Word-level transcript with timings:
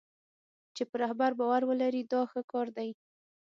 چې 0.75 0.83
په 0.89 0.95
رهبر 1.03 1.31
باور 1.39 1.61
ولري 1.67 2.03
دا 2.11 2.21
ښه 2.31 2.41
کار 2.51 2.67
دی. 2.77 2.89